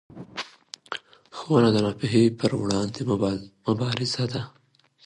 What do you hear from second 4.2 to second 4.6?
ده